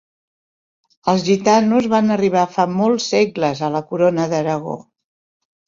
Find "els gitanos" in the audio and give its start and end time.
1.13-1.89